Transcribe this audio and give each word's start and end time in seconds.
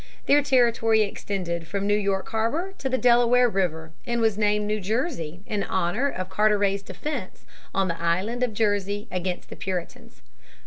Their 0.25 0.41
territory 0.41 1.03
extended 1.03 1.67
from 1.67 1.85
New 1.85 1.93
York 1.95 2.27
harbor 2.29 2.73
to 2.79 2.89
the 2.89 2.97
Delaware 2.97 3.47
River, 3.47 3.91
and 4.03 4.19
was 4.19 4.35
named 4.35 4.65
New 4.65 4.79
Jersey 4.79 5.41
in 5.45 5.61
honor 5.61 6.07
of 6.09 6.27
Carteret's 6.27 6.81
defense 6.81 7.45
of 7.75 7.87
the 7.87 8.01
island 8.01 8.41
of 8.41 8.55
Jersey 8.55 9.07
against 9.11 9.49
the 9.51 9.55
Puritans. 9.55 10.23